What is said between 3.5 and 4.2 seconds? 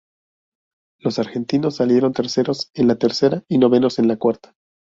novenos en la